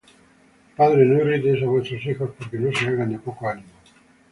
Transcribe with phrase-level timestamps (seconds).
[0.77, 3.69] Padres, no irritéis á vuestros hijos, porque no se hagan de poco ánimo.